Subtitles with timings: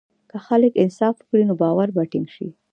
[0.29, 2.47] که خلک انصاف وکړي، نو باور به ټینګ شي.